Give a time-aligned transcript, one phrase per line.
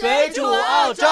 [0.00, 1.04] 水煮澳洲。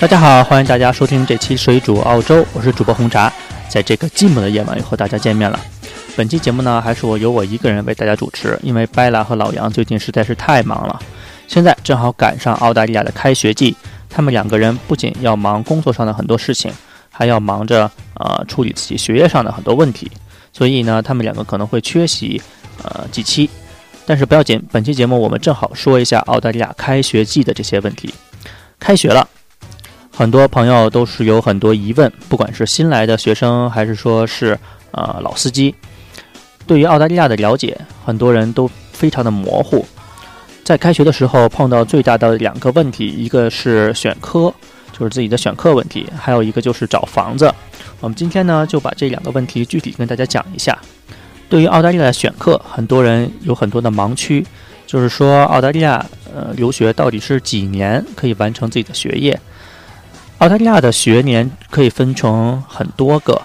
[0.00, 3.30] 大家好，欢迎大家收听这期水煮澳洲，我是主播红茶，
[3.68, 5.60] 在这个寂寞的夜晚又和大家见面了。
[6.18, 11.00] 本期节目呢，还是我由我一个人为大家主持，因为拜拉和老杨最近实在是太忙了，
[11.46, 13.76] 现在正好赶上澳大利亚的开学季，
[14.10, 16.72] 他们两个人不仅要忙工作上的很多事情，
[17.08, 20.10] 还要忙着呃处理自己学业上的很多问题，
[20.52, 22.42] 所以呢，他们两个可能会缺席
[22.82, 23.48] 呃几期，
[24.04, 28.12] 但是不要紧，本期节目我们正好说一下澳大利亚开学季的这些问题。
[28.80, 29.28] 开学了。
[30.10, 34.58] 很多朋友都是有很多疑问，不管是新来的学生，还是说是
[34.90, 35.72] 呃老司机，
[36.68, 39.84] 对于澳大利亚的了解，很多人都非常的模糊。
[40.62, 44.52] 在开学的时候碰到最大的两个问题，一个是选科，
[44.92, 47.50] 就是自己的选课问题，还有一个就是找房子。
[48.00, 50.78] 我们今天呢就把这两个问题具体跟大家讲一下。
[51.48, 54.46] 对于澳大利亚的选课，很多人有很多的盲区，
[54.86, 59.40] 就是说澳大利亚呃留学到底是几年可以完成自己的学业？
[60.38, 63.40] 澳大利亚的学年可以分成很多个，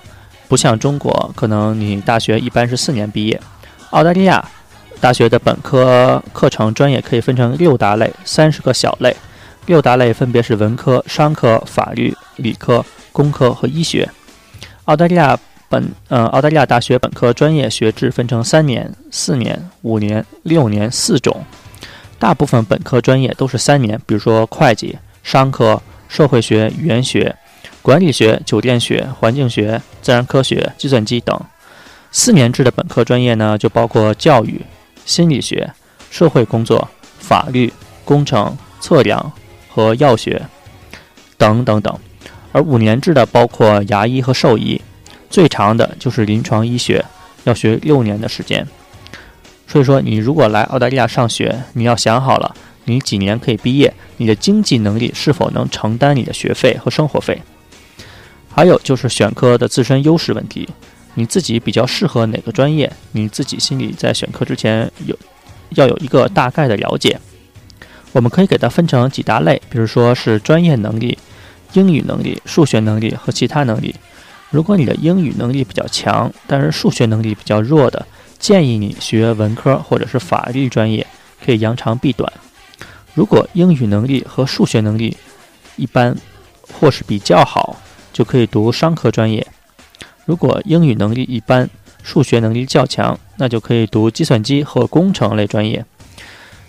[0.54, 3.42] 不像中国，可能你大学一般是四年毕业。
[3.90, 4.48] 澳大利亚
[5.02, 9.16] 大学的本科课程专业可以分成六大类，三十个小类。
[9.66, 14.08] 六大类分别是文科、商科、法律、理科、工科和医学。
[14.86, 15.36] 澳大利亚
[15.68, 21.44] 本呃，澳大利亚大学本科专业学制分成三年、四年、五年、六年四种。
[22.20, 25.82] 大部分本科专业都是三年，比如说会计、商科。
[26.10, 27.36] 社会学、语言学、
[27.84, 31.38] 管理学、酒店学、环境学、自然科学、计算机等。
[32.14, 34.62] 四年制的本科专业呢，就包括教育、
[35.06, 35.70] 心理学、
[36.10, 36.88] 社会工作、
[37.20, 37.74] 法律、
[38.06, 39.34] 工程、测量
[39.68, 40.42] 和药学
[41.38, 41.94] 等等等。
[42.54, 44.82] 而五年制的包括牙医和兽医，
[45.30, 47.04] 最长的就是临床医学，
[47.44, 48.66] 要学六年的时间。
[49.68, 52.56] 所以说，你如果来澳大利亚上学，你要想好了。
[52.86, 53.94] 你几年可以毕业？
[54.18, 57.42] 你的经济能力是否能承担你的学费和生活费？
[58.56, 60.70] 还有就是选科的自身优势问题，
[61.16, 62.92] 你自己比较适合哪个专业？
[63.14, 65.18] 你自己心里在选科之前有
[65.72, 67.20] 要有一个大概的了解。
[68.12, 71.18] 我们可以给它分成几大类，比如说是专业能力、
[71.74, 73.96] 英语能力、数学能力和其他能力。
[74.52, 78.06] 如果你的英语能力比较强，但是数学能力比较弱的，
[78.38, 81.08] 建议你学文科或者是法律专业，
[81.44, 82.32] 可以扬长避短。
[83.16, 85.18] 如果英语能力和数学能力
[85.76, 86.16] 一般
[86.72, 87.76] 或是比较好，
[88.14, 89.44] 就可以读商科专业；
[90.26, 91.70] 如果英语能力一般，
[92.04, 95.84] 数学能力较强，那就可以读计算机和工程类专业。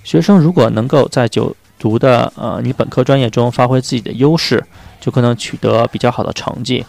[0.03, 4.65] 学生如果能够在就读的呃你本科专业中发挥自己的优势，
[5.01, 6.85] 就可能取得比较好的成绩。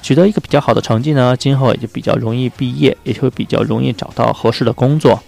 [0.00, 5.22] 取得一个比较好的成绩呢，今后也就比较容易毕业，也就比较容易找到合适的工作。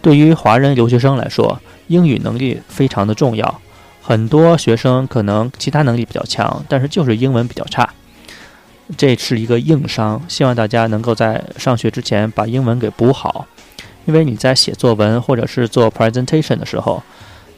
[0.00, 3.60] 对于华人留学生来说，英语能力非常的重要，
[4.00, 7.88] 很多学生可能其他能力比较强，但是就是英文比较差，
[8.96, 10.20] 这是一个硬伤。
[10.28, 13.46] 希望大家能够在上学之前把英文给补好，
[14.06, 17.02] 因为你在写作文或者是做 presentation 的时候，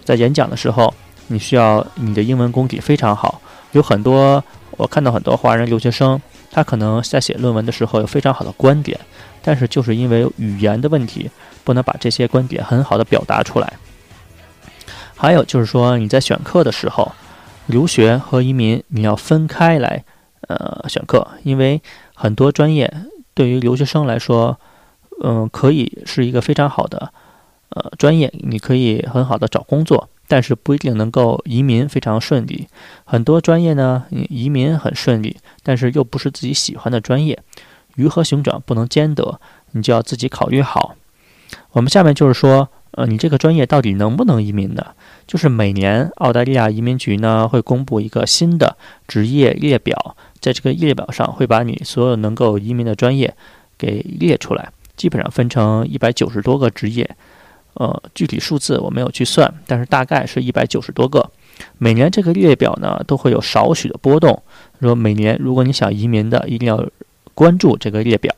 [0.05, 0.93] 在演讲的时候，
[1.29, 3.41] 你需要你的英文功底非常好。
[3.73, 4.43] 有很多
[4.77, 6.21] 我看到很多华人留学生，
[6.51, 8.99] 他可能在写论文的时候有非常好的观点，
[9.41, 11.31] 但是就是因为语言的问题，
[11.63, 13.73] 不能把这些观点很好的表达出来。
[15.21, 17.13] 还有就是说，你在选课的时候，
[17.67, 20.03] 留学和移民你要分开来，
[20.49, 21.83] 呃，选课，因为
[22.15, 22.91] 很多专业
[23.35, 24.59] 对于留学生来说，
[25.23, 27.13] 嗯，可以是一个非常好的，
[27.69, 32.67] 呃，专业，你可以很好的找工作，但是不一定能够移民非常顺利。
[33.05, 37.39] 很多专业呢，移民很顺利，但是又不是自己喜欢的专业，
[37.97, 39.39] 鱼和熊掌不能兼得，
[39.73, 40.97] 你就要自己考虑好。
[41.73, 42.71] 我们下面就是说。
[42.93, 44.85] 呃，你这个专业到底能不能移民呢？
[45.27, 48.77] 就是每年澳大利亚移民局呢会公布一个新的
[49.07, 53.33] 职业列表，在这个列表上会把你所有能够移民的专业
[53.79, 57.09] 给列出来，基本上分成一百九十多个职业，
[57.75, 61.31] 呃，具体数字我没有去算，但是大概是一百九十多个。
[61.79, 64.43] 每年这个列表呢都会有少许的波动，
[64.81, 66.85] 说每年如果你想移民的，一定要
[67.35, 68.35] 关注这个列表。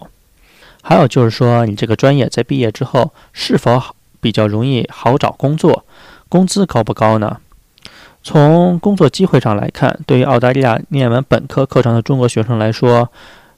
[0.82, 3.96] 还有就是说，你这个专业在毕业之后是否好？
[4.22, 5.84] 比较容易好找工作，
[6.30, 7.36] 工资高不高呢？
[8.22, 13.10] 从工作机会上来看，对于澳大利亚念完本科课程的中国学生来说，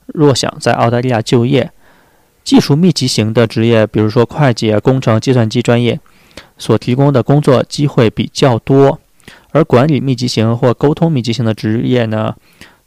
[0.06, 1.70] 若想在澳大利亚就业，
[2.42, 6.00] 技术密集型的职业，比如说会计、工程、计算机专业，
[6.56, 8.98] 所提供的工作机会比较多；
[9.50, 12.34] 而管理密集型或沟通密集型的职业呢，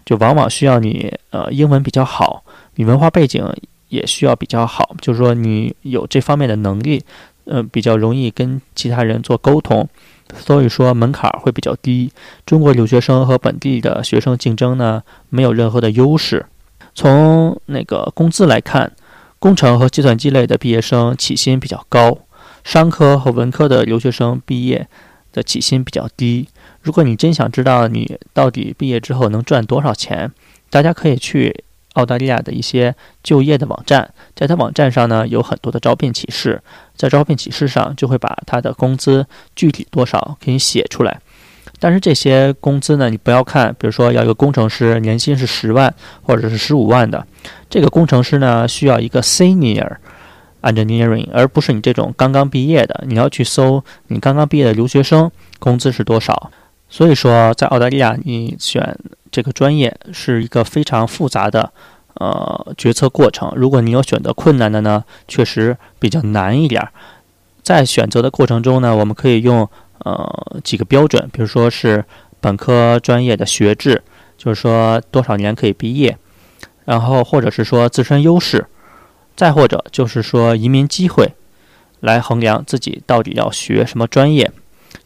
[0.03, 2.44] 就往往需要你呃英文比较好，
[2.75, 3.47] 你文化背景
[3.89, 7.03] 也需要比较好，就是说你有这方面的能力，
[7.47, 9.88] 呃，比较容易跟其他人做沟通，
[10.35, 12.11] 所以说门槛会比较低。
[12.45, 16.45] 中国留学生和本地的学生竞争呢，没有任何的优势。
[16.94, 18.91] 从那个工资来看。
[19.39, 22.17] 工程和计算机类的毕业生起薪比较高，
[22.63, 24.88] 商科和文科的留学生毕业
[25.31, 26.47] 的起薪比较低。
[26.81, 30.31] 如果你真想知道你到底毕业之后能赚多少钱，
[30.71, 31.63] 大家可以去
[31.97, 36.61] 澳大利亚的一些就业的网站，在它网站上呢有很多的招聘启事，
[36.95, 41.19] 在招聘启事上就会把他的工资具体多少给你写出来。
[41.79, 47.25] 但是这些工资呢，你不要看，比如说要一个工程师年薪是十万或者是十五万的，
[47.69, 49.97] 这个工程师呢需要一个 senior
[50.61, 53.03] engineering，而不是你这种刚刚毕业的。
[53.07, 56.51] 你要去搜你刚刚毕业的留学生工资是多少。
[56.89, 58.98] 所以说，在澳大利亚，你选
[59.31, 61.72] 这个专业是一个非常复杂的
[62.16, 63.51] 呃决策过程。
[63.56, 66.88] 如果你有选择困难的呢，确实比较难一点。
[67.63, 69.69] 在选择的过程中呢，我们可以用。
[70.06, 72.06] 呃，几个标准，比如说是
[72.39, 74.04] 本科专业的学制，
[74.38, 76.16] 就是说多少年可以毕业，
[76.86, 78.68] 然后或者是说自身优势，
[79.36, 81.34] 再或者就是说移民机会，
[82.00, 84.51] 来衡量自己到底要学什么专业。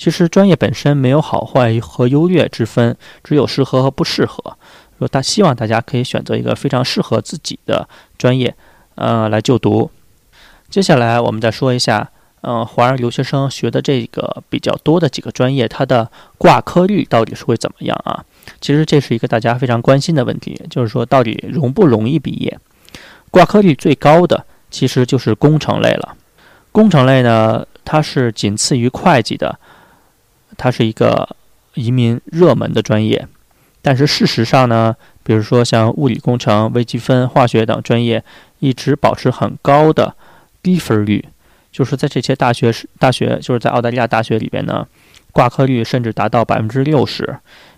[0.01, 4.57] 其实专业本身没有好坏和优劣之分，只有适合和不适合。
[4.98, 7.88] 说他希望大家可以选择一个非常适合自己的
[8.18, 8.56] 专业，
[8.95, 9.92] 呃，来就读。
[10.71, 12.09] 接下来我们再说一下。
[12.42, 16.09] 嗯，华人留学生学的这个比较多的几个专业，它的
[16.39, 18.25] 挂科率到底是会怎么样啊？
[18.59, 22.57] 其实这是一个大家非常关心的问题，就是说到底容不容易毕业？
[23.30, 26.18] 挂科率最高的其实就是工程类了。
[26.71, 29.59] 工程类呢，它是仅次于会计的，
[30.61, 31.27] 它是一个
[31.73, 33.27] 移民热门的专业。
[33.81, 38.23] 但是事实上呢，比如说像物理工程、微积分、化学等专业，
[38.59, 40.13] 一直保持很高的
[40.61, 41.25] 低分率。
[41.71, 44.85] 就是在这些大学是大学，就是在澳大利亚大学里边呢，
[45.31, 47.37] 挂科率甚至达到百分之六十，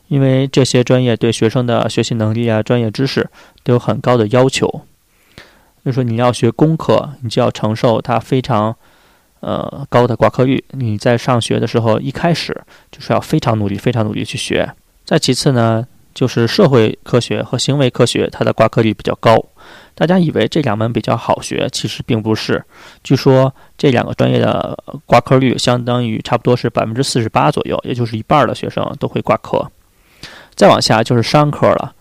[0.10, 3.30] 因为这些专业对学生的学习能力啊、专业知识
[3.64, 4.82] 都有很高的要求。
[5.86, 8.76] 就说你要学工科，你就要承受它非常
[9.44, 10.64] 呃高的挂科率。
[10.72, 12.60] 你在上学的时候一开始
[12.92, 14.74] 就是要非常努力、非常努力去学。
[15.06, 19.44] 再其次呢，就是社会科学和行为科学，它的挂科率比较高。
[19.96, 22.64] 大家以为这两门比较好学，其实并不是。
[23.04, 24.76] 据说这两个专业的
[25.06, 29.70] 挂科率相当于差不多是百分之四十八左右，也就是一半的学生都会挂科。
[30.56, 31.94] 再往下就是商科了，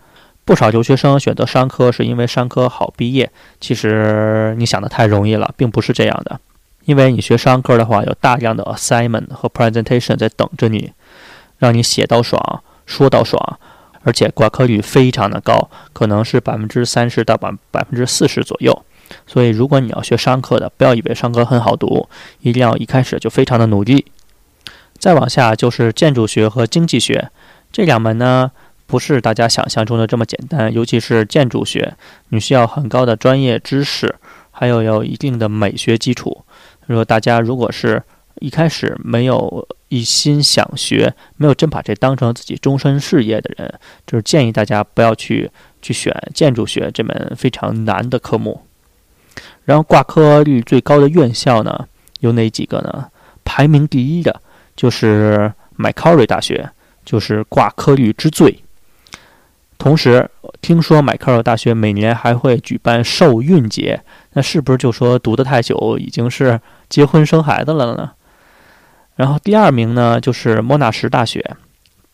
[0.45, 3.29] 不少留学生选择商科是因为商科好毕业。
[3.59, 6.39] 其实你想的太容易了，并不是这样的。
[6.85, 10.91] 因为你学商科的话，有大量的 assignment 和 presentation 在等着你，
[11.57, 13.59] 让你写到爽，说到爽。
[14.05, 18.83] 而且挂科率非常的高，可能是百分之三十到百百分之四十左右。
[19.25, 22.09] 所以，如果你要学商科的，不要以为商科很好读，
[22.41, 24.05] 一定要一开始就非常的努力。
[24.97, 27.29] 再往下就是建筑学和经济学
[27.71, 28.51] 这两门呢，
[28.85, 30.73] 不是大家想象中的这么简单。
[30.73, 31.93] 尤其是建筑学，
[32.29, 34.15] 你需要很高的专业知识，
[34.51, 36.43] 还有有一定的美学基础。
[36.87, 38.01] 说大家如果是
[38.39, 43.73] 一开始没有一心想学，没有真把这当成自己终身事业的人，
[44.07, 45.49] 就是建议大家不要去
[45.81, 48.61] 去选建筑学这门非常难的科目。
[49.65, 51.87] 然后挂科率最高的院校呢，
[52.19, 53.07] 有哪几个呢？
[53.45, 54.41] 排名第一的
[54.75, 56.69] 就是麦考瑞大学，
[57.05, 58.63] 就是挂科率之最。
[59.77, 60.29] 同时，
[60.61, 64.01] 听说麦考尔大学每年还会举办受孕节，
[64.33, 68.11] 那是不是就说读得太久已经是结婚生孩子了呢？
[69.15, 71.55] 然后第二名呢，就是莫纳什大学，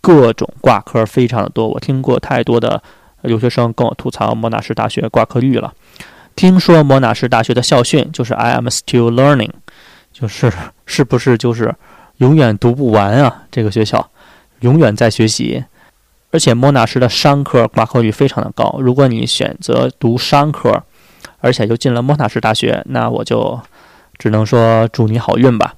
[0.01, 1.67] 各种挂科非常的多。
[1.67, 2.81] 我听过太多的
[3.21, 5.73] 留学生跟我吐槽莫纳什大学挂科率了。
[6.35, 9.51] 听说莫纳什大学的校训就是 “I am still learning”，
[10.11, 10.51] 就是
[10.85, 11.75] 是不是就是
[12.17, 13.43] 永远读不完啊？
[13.51, 14.09] 这个学校
[14.61, 15.63] 永远在学习，
[16.31, 18.77] 而且莫纳什的商科挂科率非常的高。
[18.79, 20.83] 如果你选择读商科，
[21.39, 23.59] 而且就进了莫纳什大学，那我就
[24.17, 25.75] 只能说祝你好运吧。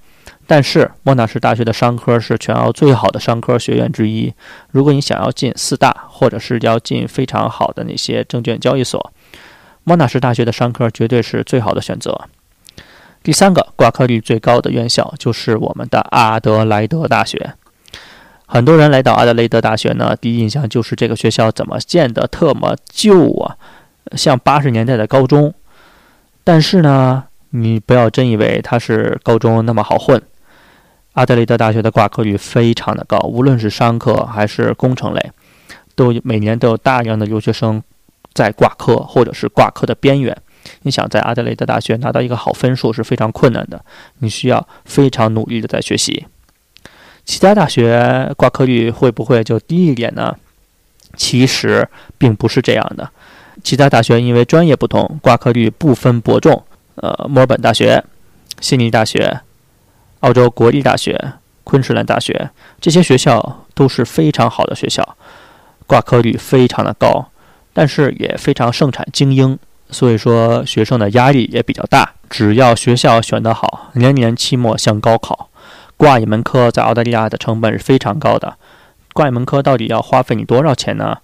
[0.48, 4.34] 但是莫纳什大学的商科是全澳最好的商科学院之一。
[4.72, 9.13] 如果你想要进四大，或者是要进非常好的那些证券交易所，
[9.86, 12.20] 莫纳什大学的商科绝对是最好的选择。
[13.24, 17.53] 第三个挂科率最高的院校就是我们的阿德莱德大学。
[18.53, 23.55] 很多人来到阿德雷德大学呢，第一印象就是这个学校怎么建的特么旧啊，
[24.17, 25.53] 像八十年代的高中。
[26.43, 30.22] 但是呢，你不要真以为它是高中那么好混。
[31.13, 35.31] 阿德雷德大学的挂科率非常的高，无论是商科还是工程类，
[35.96, 37.81] 都每年都有大量的留学生
[38.34, 40.36] 在挂科或者是挂科的边缘。
[40.81, 43.86] 你想在阿德雷德大学拿到一个好分数是非常困难的，
[44.20, 46.25] 你需要非常努力的在学习。
[47.25, 50.36] 其他大学挂科率会不会就低一点呢？
[51.16, 51.88] 其实
[52.18, 53.10] 并不是这样的。
[53.63, 56.63] 其他大学因为专业不同，挂科率不分伯仲。
[56.96, 58.04] 呃，墨尔本大学、
[58.60, 59.42] 悉尼大学、
[60.22, 62.50] 澳洲国立大学、昆士兰大学
[62.80, 65.16] 这些学校都是非常好的学校，
[65.88, 67.30] 挂科率非常的高，
[67.72, 69.58] 但是也非常盛产精英，
[69.90, 72.13] 所以说学生的压力也比较大。
[72.30, 75.50] 只要学校选得好，年年期末像高考。
[76.01, 78.58] 挂一门科在澳大利亚的成本是非常高的，
[79.13, 81.20] 挂一门科到底要花费你多少钱呢？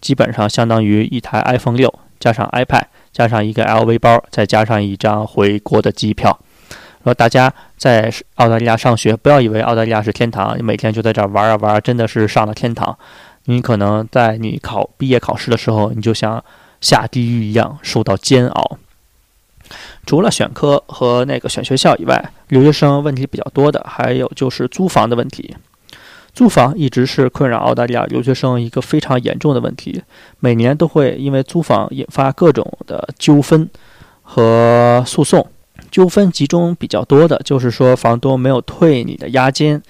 [0.00, 6.36] 基本上相当于一台 iPhone 六加上 iPad 加上一个 LV 包，再加上一张回国的机票。
[7.04, 12.98] 说大家在澳大利亚上学，不要以为澳大利亚是天堂，你每天就在这儿玩啊玩，真的是上了天堂。
[13.44, 16.42] 你可能在你考毕业考试的时候，你就像
[16.80, 18.76] 下地狱一样受到煎熬。
[20.06, 25.54] 除了选科和那个选学校以外，留学生问题比较多的还有就是租房的问题。
[26.32, 30.02] 租房一直是困扰澳大利亚留学生一个非常严重的问题，
[30.38, 33.68] 每年都会因为租房引发各种的纠纷
[34.22, 35.46] 和诉讼。
[35.90, 39.80] 纠纷集中比较多的就是说房东没有退你的押金，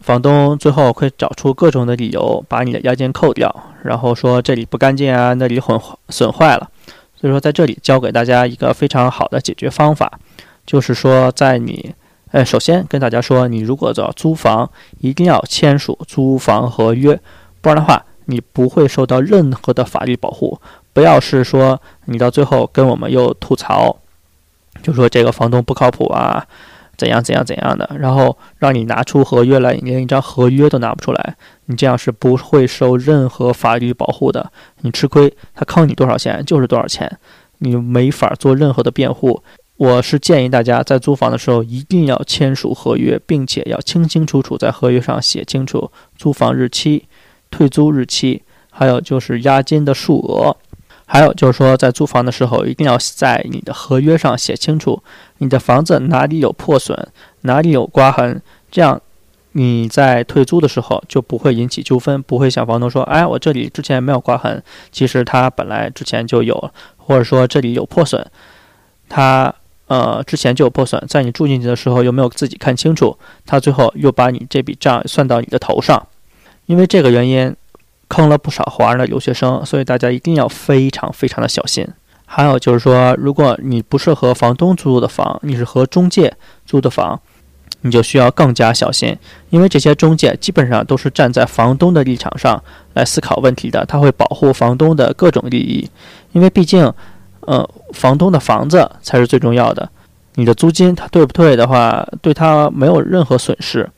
[0.00, 5.78] 房东最后会找出各种的理由把你的押金扣掉，然后说这里不干净啊，那里混
[6.08, 6.70] 损坏了。
[7.22, 10.18] 所以说，在这里教给大家一个非常好的解决方法，
[10.66, 11.94] 就是说，在你，
[12.32, 17.20] 呃，首先跟大家说，你如果要租房，一定要签署租房合约，
[17.60, 20.60] 不然的话，你不会受到任何的法律保护。
[20.92, 23.96] 不要是说你到最后跟我们又吐槽，
[24.82, 26.44] 就说这个房东不靠谱啊。
[26.96, 37.18] 怎样怎样怎样的，然后让你拿出合约来，你连一张合约都拿不出来，你这样是不会受任何法律保护的，你吃亏，他坑你多少钱就是多少钱，
[37.58, 39.42] 你没法做任何的辩护。
[39.78, 47.08] 我是建议大家在租房的时候一定要签署合约，并且要清清楚楚在合约上写清楚租房日期、
[47.50, 50.56] 退租日期，还有就是押金的数额。
[51.12, 55.02] 还有就是说，在租房的时候，一定要在你的合约上写清楚，
[55.38, 57.06] 你的房子哪里有破损，
[57.42, 58.40] 哪里有刮痕，
[58.70, 58.98] 这样
[59.52, 68.26] 你在退租的时候就不会引起纠纷，不会向房东说：“哎，我这里之前没有刮痕，其实他本来之前就有，或者说这里有破损，
[69.10, 69.54] 他
[69.88, 76.06] 呃之前就有破损，在你住进去的时候又没有自己看清楚，他最后又把你这笔账算到你的头上，
[76.64, 77.54] 因为这个原因。”
[78.12, 81.88] 坑了不少华人的留学生，所以大家一定要非常非常的小心。
[82.26, 86.34] 还有就是说，如果你不是和房东租的房，你是和中介
[86.66, 87.18] 租的房，
[87.80, 89.16] 你就需要更加小心，
[89.48, 95.88] 因为这些中介基本上都是站在房东的立场上来思考问题的，他会保护房东的各种利益，
[96.32, 96.92] 因为毕竟，
[97.40, 99.88] 呃，房东的房子才是最重要的。
[100.34, 103.88] 你的租金他退不退的话，对他没有任何损失。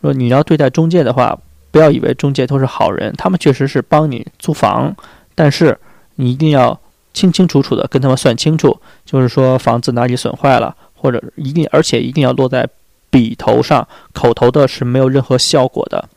[0.00, 1.38] 说你要对待中介的话。
[1.70, 4.94] 不要以为中介都是好人，他们确实是帮你租房，
[5.34, 5.78] 但是
[6.16, 6.78] 你一定要
[7.12, 12.68] 清清楚楚的跟他们算清楚，就是说房子哪里损坏了，或者一定而且一定要落在
[13.10, 16.08] 笔头上，口头的是没有任何效果的。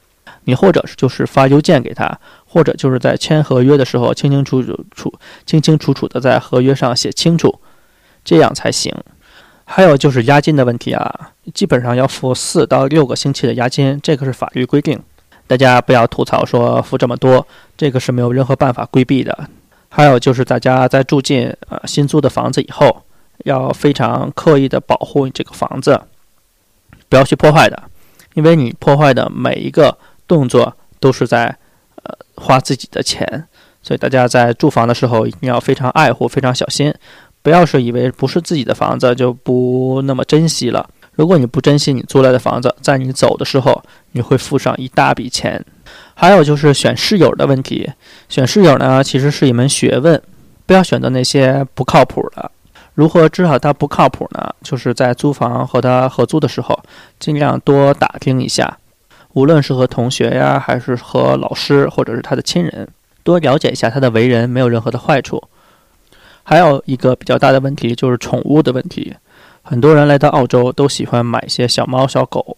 [0.45, 5.13] 你或者就是发邮件给他，或者就是在签合约的时候清清楚楚楚
[5.45, 7.59] 清清楚楚的在合约上写清楚，
[8.25, 8.93] 这样才行。
[9.63, 15.01] 还有就是押金的问题啊，基本上要付四到六个星期的押金，这个是法律规定。
[15.53, 17.45] 大家不要吐槽说付这么多，
[17.77, 19.47] 这个是没有任何办法规避的。
[19.87, 23.03] 还有就是大家在住进呃新租的房子以后，
[23.45, 26.01] 要非常刻意的保护这个房子，
[27.07, 27.83] 不要去破坏的，
[28.33, 29.95] 因为你破坏的每一个
[30.27, 31.55] 动作都是在
[32.01, 33.47] 呃花自己的钱，
[33.83, 36.91] 所以大家在住房的时候一定要非常爱护，非常小心，
[37.43, 40.89] 不要是以为不是自己的房子就不那么珍惜了。
[41.11, 43.83] 如果你不珍惜你租来的房子，在你走的时候，
[44.13, 45.63] 你会付上一大笔钱。
[46.15, 47.91] 还有就是选室友的问题，
[48.29, 50.19] 选室友呢其实是一门学问，
[50.65, 52.49] 不要选择那些不靠谱的。
[52.95, 54.53] 如何知道他不靠谱呢？
[54.61, 56.79] 就是在租房和他合租的时候，
[57.19, 58.77] 尽量多打听一下，
[59.33, 62.87] 无论是和同学呀，还是和老师或者是他的亲人，
[63.23, 65.43] 多了解一下他的为人，没有任何的坏处。
[66.43, 69.15] 还有一个比较大的问题就是宠物的问题。
[69.63, 72.57] 很多人来到澳洲都喜欢买一些小猫小狗，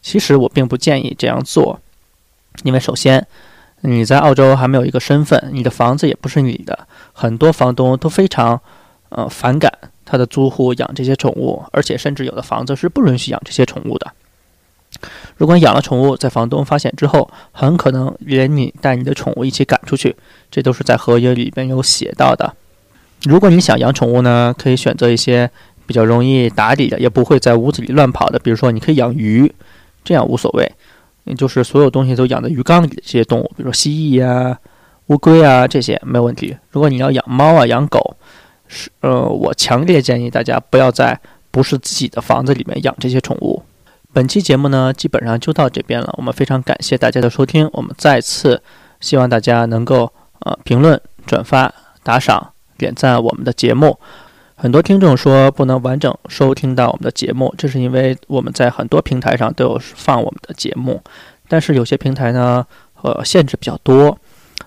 [0.00, 1.80] 其实我并不建议这样做，
[2.62, 3.26] 因为首先
[3.82, 8.60] 你在澳洲还没有一个身份，你的房子也不是你的，很多房东都非常
[9.10, 9.72] 呃反感
[10.04, 14.12] 他的租户养这些宠物，而且甚至有的房子是不允许养这些宠物的。
[15.36, 20.16] 如果养了宠物，在房东发现之后，很可能连你带你的宠物一起赶出去，
[20.50, 22.54] 这都是在合约里边有写到的。
[23.24, 25.50] 如果你想养宠物呢，可以选择一些
[25.86, 29.52] 比较容易打理的，也不会在屋子里乱跑的，比如说你可以养鱼，
[30.08, 30.66] 这样无所谓。
[31.36, 34.58] 就是所有东西都养在鱼缸里的这些动物，比如说蜥蜴呀、
[35.08, 36.56] 乌龟啊这些没有问题。
[36.70, 38.16] 如果你要养猫啊、养狗，
[38.66, 43.62] 是呃，我强烈建议大家不要在不是自己的房子里面养这些宠物。
[44.14, 46.14] 本期节目呢，基本上就到这边了。
[46.16, 48.62] 我们非常感谢大家的收听，我们再次
[49.00, 51.70] 希望大家能够呃评论、转发、
[52.02, 53.98] 打赏、点赞我们的节目。
[54.60, 61.00] 很多听众说不能完整收听到我们的节目，这是因为我们在很多平台上都有放我们的节目，
[61.46, 62.66] 但是有些平台呢，
[63.02, 64.18] 呃，限制比较多，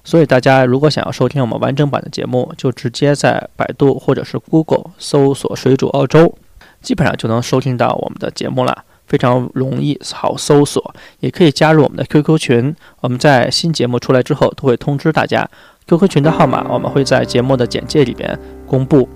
[0.05, 6.33] 所以大家如果想要收听我们完整版的节目，就直接在百度或者是 Google 搜索“水煮澳洲”，
[6.81, 15.45] 基本上就能收听到我们的节目了，非常容易好搜索，也可以加入我们的 QQ 群，我们在新节目出来之后都会通知大家
[15.85, 19.09] ，QQ 群的号码我们会在节目的简介里边公布。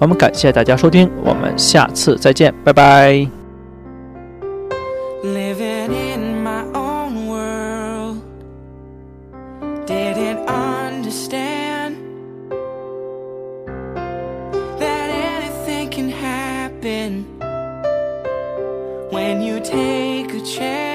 [0.00, 3.28] 我们感谢大家收听，我们下次再见，拜拜。
[5.22, 8.16] Living in my own world,
[9.86, 11.96] didn't understand
[14.78, 17.26] that anything can happen
[19.10, 20.89] when you take a chance.